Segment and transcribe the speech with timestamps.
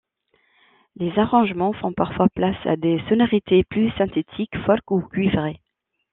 [0.95, 5.61] Les arrangements font parfois place à des sonorités plus synthétiques, folk ou cuivrées.